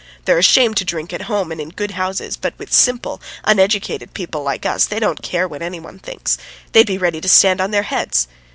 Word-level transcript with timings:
They're 0.25 0.39
ashamed 0.39 0.77
to 0.77 0.83
drink 0.83 1.13
at 1.13 1.21
home 1.29 1.51
and 1.51 1.61
in 1.61 1.69
good 1.69 1.91
houses, 1.91 2.35
but 2.35 2.55
with 2.57 2.73
simple 2.73 3.21
uneducated 3.43 4.15
people 4.15 4.41
like 4.41 4.65
us 4.65 4.85
they 4.85 4.99
don't 4.99 5.21
care 5.21 5.47
what 5.47 5.61
any 5.61 5.79
one 5.79 5.99
thinks; 5.99 6.39
they'd 6.71 6.87
be 6.87 6.97
ready 6.97 7.21
to 7.21 7.29
stand 7.29 7.61
on 7.61 7.69
their 7.69 7.83
heads. 7.83 8.27